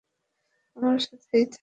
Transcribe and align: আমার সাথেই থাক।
আমার 0.77 0.97
সাথেই 0.99 1.17
থাক। 1.43 1.49